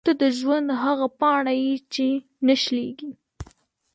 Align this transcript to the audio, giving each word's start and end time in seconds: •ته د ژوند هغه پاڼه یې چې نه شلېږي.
•ته 0.05 0.11
د 0.21 0.23
ژوند 0.37 0.67
هغه 0.83 1.07
پاڼه 1.19 1.53
یې 1.63 1.75
چې 1.93 2.07
نه 2.45 2.55
شلېږي. 2.63 3.11